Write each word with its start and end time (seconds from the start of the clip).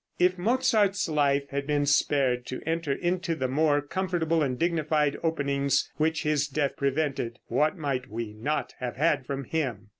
If 0.17 0.35
Mozart's 0.35 1.07
life 1.07 1.47
had 1.51 1.67
been 1.67 1.85
spared 1.85 2.47
to 2.47 2.63
enter 2.65 2.91
into 2.91 3.35
the 3.35 3.47
more 3.47 3.83
comfortable 3.83 4.41
and 4.41 4.57
dignified 4.57 5.15
openings 5.21 5.91
which 5.97 6.23
his 6.23 6.47
death 6.47 6.75
prevented, 6.75 7.37
what 7.49 7.77
might 7.77 8.09
we 8.09 8.33
not 8.33 8.73
have 8.79 8.95
had 8.95 9.27
from 9.27 9.43
him! 9.43 9.89